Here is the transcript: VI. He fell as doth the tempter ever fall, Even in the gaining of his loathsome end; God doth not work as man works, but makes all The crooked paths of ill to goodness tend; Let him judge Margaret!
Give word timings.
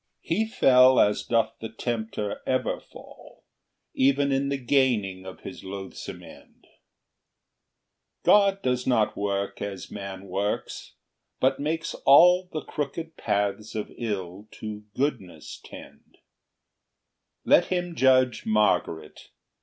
VI. 0.23 0.35
He 0.35 0.45
fell 0.47 0.99
as 0.99 1.21
doth 1.21 1.53
the 1.61 1.69
tempter 1.69 2.41
ever 2.47 2.79
fall, 2.79 3.43
Even 3.93 4.31
in 4.31 4.49
the 4.49 4.57
gaining 4.57 5.27
of 5.27 5.41
his 5.41 5.63
loathsome 5.63 6.23
end; 6.23 6.65
God 8.23 8.63
doth 8.63 8.87
not 8.87 9.15
work 9.15 9.61
as 9.61 9.91
man 9.91 10.27
works, 10.27 10.95
but 11.39 11.59
makes 11.59 11.93
all 12.07 12.49
The 12.51 12.61
crooked 12.63 13.15
paths 13.15 13.75
of 13.75 13.91
ill 13.95 14.47
to 14.53 14.85
goodness 14.97 15.59
tend; 15.63 16.17
Let 17.45 17.65
him 17.65 17.93
judge 17.93 18.43
Margaret! 18.43 19.29